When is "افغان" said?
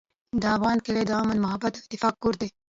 0.55-0.77